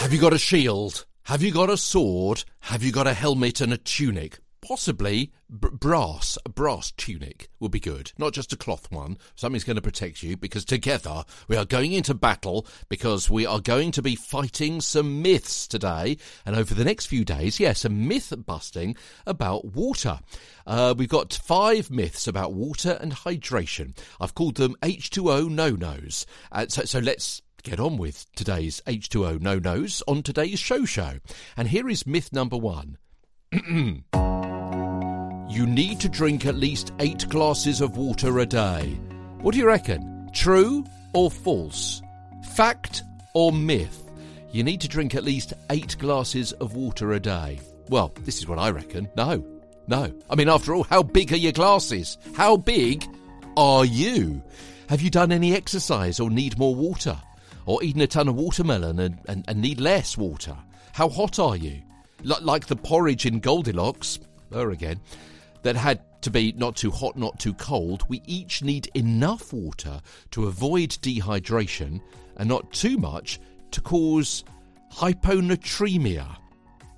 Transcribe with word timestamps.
Have 0.00 0.12
you 0.12 0.20
got 0.20 0.32
a 0.32 0.38
shield? 0.38 1.04
Have 1.24 1.42
you 1.42 1.52
got 1.52 1.70
a 1.70 1.76
sword? 1.76 2.44
Have 2.60 2.82
you 2.82 2.92
got 2.92 3.06
a 3.06 3.14
helmet 3.14 3.60
and 3.60 3.72
a 3.72 3.76
tunic? 3.76 4.38
Possibly 4.68 5.32
b- 5.48 5.68
brass, 5.72 6.36
a 6.44 6.50
brass 6.50 6.90
tunic 6.90 7.48
would 7.58 7.70
be 7.70 7.80
good. 7.80 8.12
Not 8.18 8.34
just 8.34 8.52
a 8.52 8.56
cloth 8.56 8.92
one. 8.92 9.16
Something's 9.34 9.64
going 9.64 9.76
to 9.76 9.82
protect 9.82 10.22
you 10.22 10.36
because 10.36 10.66
together 10.66 11.24
we 11.48 11.56
are 11.56 11.64
going 11.64 11.94
into 11.94 12.12
battle 12.12 12.66
because 12.90 13.30
we 13.30 13.46
are 13.46 13.60
going 13.60 13.92
to 13.92 14.02
be 14.02 14.14
fighting 14.14 14.82
some 14.82 15.22
myths 15.22 15.66
today. 15.66 16.18
And 16.44 16.54
over 16.54 16.74
the 16.74 16.84
next 16.84 17.06
few 17.06 17.24
days, 17.24 17.58
yes, 17.58 17.80
some 17.80 18.08
myth 18.08 18.30
busting 18.44 18.94
about 19.26 19.64
water. 19.64 20.20
Uh, 20.66 20.94
we've 20.94 21.08
got 21.08 21.32
five 21.32 21.90
myths 21.90 22.28
about 22.28 22.52
water 22.52 22.98
and 23.00 23.12
hydration. 23.12 23.96
I've 24.20 24.34
called 24.34 24.56
them 24.56 24.76
H2O 24.82 25.48
no-nos. 25.48 26.26
Uh, 26.52 26.66
so, 26.68 26.84
so 26.84 26.98
let's 26.98 27.40
get 27.62 27.80
on 27.80 27.96
with 27.96 28.26
today's 28.36 28.82
H2O 28.86 29.40
no-nos 29.40 30.02
on 30.06 30.22
today's 30.22 30.58
show 30.58 30.84
show. 30.84 31.20
And 31.56 31.68
here 31.68 31.88
is 31.88 32.06
myth 32.06 32.34
number 32.34 32.58
one. 32.58 32.98
You 35.48 35.66
need 35.66 35.98
to 36.00 36.10
drink 36.10 36.44
at 36.44 36.56
least 36.56 36.92
eight 37.00 37.26
glasses 37.30 37.80
of 37.80 37.96
water 37.96 38.38
a 38.40 38.46
day. 38.46 38.98
What 39.40 39.52
do 39.52 39.58
you 39.58 39.66
reckon? 39.66 40.28
True 40.34 40.84
or 41.14 41.30
false? 41.30 42.02
Fact 42.52 43.02
or 43.32 43.50
myth? 43.50 44.10
You 44.52 44.62
need 44.62 44.82
to 44.82 44.88
drink 44.88 45.14
at 45.14 45.24
least 45.24 45.54
eight 45.70 45.96
glasses 45.98 46.52
of 46.52 46.74
water 46.74 47.12
a 47.14 47.20
day. 47.20 47.60
Well, 47.88 48.12
this 48.24 48.38
is 48.38 48.46
what 48.46 48.58
I 48.58 48.70
reckon. 48.70 49.08
No. 49.16 49.42
No. 49.86 50.12
I 50.28 50.34
mean, 50.34 50.50
after 50.50 50.74
all, 50.74 50.84
how 50.84 51.02
big 51.02 51.32
are 51.32 51.36
your 51.36 51.52
glasses? 51.52 52.18
How 52.34 52.58
big 52.58 53.06
are 53.56 53.86
you? 53.86 54.42
Have 54.90 55.00
you 55.00 55.08
done 55.08 55.32
any 55.32 55.54
exercise 55.54 56.20
or 56.20 56.28
need 56.28 56.58
more 56.58 56.74
water? 56.74 57.18
Or 57.64 57.82
eaten 57.82 58.02
a 58.02 58.06
ton 58.06 58.28
of 58.28 58.34
watermelon 58.34 58.98
and, 58.98 59.18
and, 59.26 59.44
and 59.48 59.62
need 59.62 59.80
less 59.80 60.16
water? 60.18 60.56
How 60.92 61.08
hot 61.08 61.38
are 61.38 61.56
you? 61.56 61.80
L- 62.28 62.38
like 62.42 62.66
the 62.66 62.76
porridge 62.76 63.24
in 63.24 63.40
Goldilocks, 63.40 64.18
her 64.52 64.70
again, 64.70 65.00
that 65.62 65.76
had 65.76 66.00
to 66.22 66.30
be 66.30 66.52
not 66.56 66.76
too 66.76 66.90
hot, 66.90 67.16
not 67.16 67.38
too 67.38 67.54
cold, 67.54 68.04
we 68.08 68.22
each 68.26 68.62
need 68.62 68.90
enough 68.94 69.52
water 69.52 70.00
to 70.32 70.46
avoid 70.46 70.90
dehydration 70.90 72.00
and 72.36 72.48
not 72.48 72.72
too 72.72 72.96
much 72.96 73.40
to 73.70 73.80
cause 73.80 74.44
hyponatremia, 74.92 76.36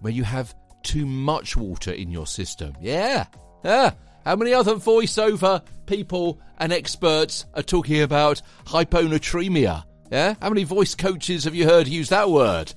where 0.00 0.12
you 0.12 0.24
have 0.24 0.54
too 0.82 1.06
much 1.06 1.56
water 1.56 1.92
in 1.92 2.10
your 2.10 2.26
system. 2.26 2.74
Yeah. 2.80 3.26
Yeah. 3.64 3.92
How 4.24 4.36
many 4.36 4.52
other 4.52 4.74
voiceover 4.74 5.62
people 5.86 6.40
and 6.58 6.72
experts 6.72 7.46
are 7.54 7.62
talking 7.62 8.02
about 8.02 8.42
hyponatremia? 8.66 9.84
Yeah? 10.10 10.34
How 10.40 10.48
many 10.48 10.64
voice 10.64 10.94
coaches 10.94 11.44
have 11.44 11.54
you 11.54 11.66
heard 11.66 11.88
use 11.88 12.10
that 12.10 12.30
word? 12.30 12.72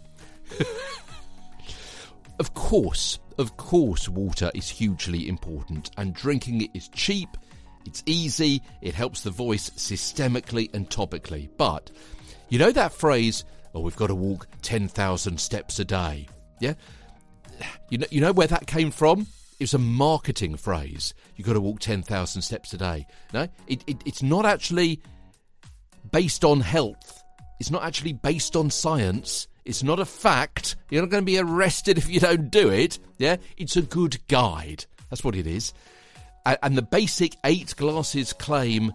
of 2.73 2.81
course, 2.81 3.19
of 3.37 3.55
course, 3.55 4.09
water 4.09 4.49
is 4.55 4.67
hugely 4.67 5.29
important, 5.29 5.91
and 5.97 6.11
drinking 6.11 6.61
it 6.61 6.71
is 6.73 6.87
cheap, 6.87 7.29
it's 7.85 8.01
easy, 8.07 8.63
it 8.81 8.95
helps 8.95 9.21
the 9.21 9.29
voice 9.29 9.69
systemically 9.71 10.73
and 10.73 10.89
topically. 10.89 11.47
But 11.55 11.91
you 12.49 12.57
know 12.57 12.71
that 12.71 12.91
phrase, 12.91 13.45
oh, 13.75 13.81
we've 13.81 13.95
got 13.95 14.07
to 14.07 14.15
walk 14.15 14.47
10,000 14.63 15.39
steps 15.39 15.77
a 15.77 15.85
day? 15.85 16.27
Yeah? 16.59 16.73
You 17.91 17.99
know, 17.99 18.07
you 18.09 18.21
know 18.21 18.31
where 18.31 18.47
that 18.47 18.65
came 18.65 18.89
from? 18.89 19.27
It 19.59 19.65
was 19.65 19.75
a 19.75 19.77
marketing 19.77 20.57
phrase. 20.57 21.13
You've 21.35 21.45
got 21.45 21.53
to 21.53 21.61
walk 21.61 21.79
10,000 21.79 22.41
steps 22.41 22.73
a 22.73 22.77
day. 22.77 23.05
No, 23.35 23.47
it, 23.67 23.83
it, 23.85 23.97
it's 24.03 24.23
not 24.23 24.47
actually 24.47 24.99
based 26.11 26.43
on 26.43 26.59
health. 26.61 27.21
It's 27.59 27.69
not 27.69 27.83
actually 27.83 28.13
based 28.13 28.55
on 28.55 28.71
science. 28.71 29.47
It's 29.65 29.83
not 29.83 29.99
a 29.99 30.05
fact. 30.05 30.75
You're 30.89 31.01
not 31.01 31.11
going 31.11 31.23
to 31.23 31.31
be 31.31 31.39
arrested 31.39 31.97
if 31.97 32.09
you 32.09 32.19
don't 32.19 32.51
do 32.51 32.69
it. 32.69 32.99
Yeah, 33.17 33.37
it's 33.57 33.77
a 33.77 33.81
good 33.81 34.17
guide. 34.27 34.85
That's 35.09 35.23
what 35.23 35.35
it 35.35 35.47
is. 35.47 35.73
And 36.45 36.77
the 36.77 36.81
basic 36.81 37.37
eight 37.45 37.73
glasses 37.77 38.33
claim 38.33 38.91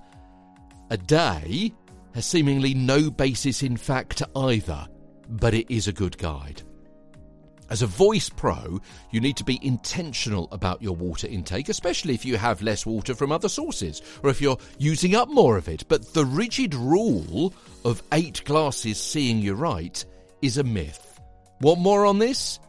a 0.91 0.97
day 0.99 1.73
has 2.15 2.27
seemingly 2.27 2.75
no 2.75 3.11
basis 3.11 3.63
in 3.63 3.77
fact 3.77 4.23
either, 4.37 4.87
but 5.29 5.55
it 5.55 5.71
is 5.73 5.89
a 5.89 5.93
good 5.93 6.19
guide. 6.19 6.63
As 7.71 7.83
a 7.83 7.87
voice 7.87 8.31
pro, 8.31 8.81
you 9.11 9.21
need 9.21 9.37
to 9.37 9.45
be 9.45 9.59
intentional 9.63 10.49
about 10.53 10.83
your 10.83 10.97
water 10.97 11.27
intake, 11.27 11.69
especially 11.69 12.15
if 12.15 12.25
you 12.25 12.39
have 12.39 12.63
less 12.63 12.87
water 12.87 13.15
from 13.15 13.31
other 13.31 13.49
sources 13.49 14.01
or 14.23 14.31
if 14.31 14.41
you're 14.41 14.57
using 14.79 15.15
up 15.15 15.29
more 15.29 15.59
of 15.59 15.69
it. 15.69 15.85
But 15.89 16.15
the 16.15 16.25
rigid 16.25 16.75
rule 16.75 17.53
of 17.85 18.03
eight 18.13 18.43
glasses 18.45 18.99
seeing 18.99 19.39
you 19.39 19.55
right 19.55 20.03
is 20.43 20.59
a 20.59 20.65
myth. 20.65 21.21
Want 21.61 21.81
more 21.81 22.07
on 22.07 22.19
this? 22.19 22.61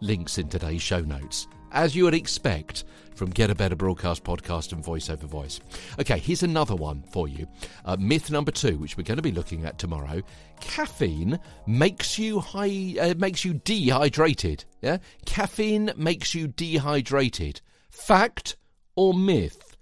Links 0.00 0.38
in 0.38 0.48
today's 0.48 0.82
show 0.82 1.00
notes. 1.00 1.46
As 1.70 1.94
you 1.94 2.04
would 2.04 2.14
expect 2.14 2.84
from 3.14 3.30
Get 3.30 3.50
a 3.50 3.54
Better 3.54 3.76
Broadcast 3.76 4.24
podcast 4.24 4.72
and 4.72 4.84
Voice 4.84 5.08
Over 5.08 5.26
Voice. 5.26 5.60
Okay, 6.00 6.18
here's 6.18 6.42
another 6.42 6.74
one 6.74 7.02
for 7.12 7.28
you. 7.28 7.46
Uh, 7.84 7.96
myth 7.98 8.30
number 8.30 8.50
two, 8.50 8.78
which 8.78 8.96
we're 8.96 9.04
going 9.04 9.16
to 9.16 9.22
be 9.22 9.32
looking 9.32 9.64
at 9.64 9.78
tomorrow. 9.78 10.22
Caffeine 10.60 11.38
makes 11.66 12.18
you 12.18 12.40
high, 12.40 12.94
uh, 13.00 13.14
makes 13.16 13.44
you 13.44 13.54
dehydrated. 13.54 14.64
Yeah, 14.80 14.98
caffeine 15.24 15.92
makes 15.96 16.34
you 16.34 16.48
dehydrated. 16.48 17.60
Fact 17.90 18.56
or 18.96 19.14
myth? 19.14 19.76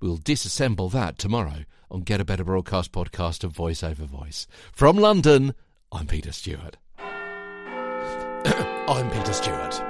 We'll 0.00 0.18
disassemble 0.18 0.90
that 0.92 1.16
tomorrow 1.16 1.64
on 1.90 2.00
Get 2.00 2.20
a 2.20 2.24
Better 2.24 2.44
Broadcast 2.44 2.92
podcast 2.92 3.44
and 3.44 3.52
Voice 3.52 3.82
Over 3.82 4.04
Voice. 4.04 4.46
From 4.72 4.96
London, 4.96 5.54
I'm 5.94 6.06
Peter 6.06 6.32
Stewart. 6.32 6.78
I'm 8.88 9.10
Peter 9.10 9.34
Stewart. 9.34 9.82